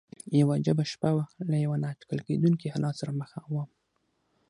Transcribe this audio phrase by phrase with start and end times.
[0.39, 3.69] یوه عجیبه شپه وه، له یوه نا اټکل کېدونکي حالت سره مخ ووم.